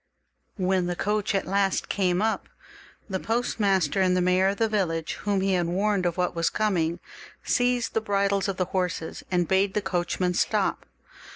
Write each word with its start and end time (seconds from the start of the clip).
When 0.57 0.87
the 0.87 0.95
coach 0.95 1.35
at 1.35 1.45
last 1.45 1.87
came 1.87 2.23
up, 2.23 2.49
the 3.07 3.19
postmaster 3.19 4.01
and 4.01 4.17
the 4.17 4.21
mayor 4.21 4.47
of 4.47 4.57
the 4.57 4.67
village, 4.67 5.13
whom 5.25 5.41
he 5.41 5.53
had 5.53 5.67
warned 5.67 6.07
of 6.07 6.17
what 6.17 6.33
was 6.35 6.49
coming, 6.49 6.99
seized 7.43 7.93
the 7.93 8.01
bridles 8.01 8.47
of 8.47 8.57
the 8.57 8.65
horses, 8.65 9.21
and 9.29 9.47
bade 9.47 9.75
the 9.75 9.79
coachman 9.83 10.33
stop. 10.33 10.87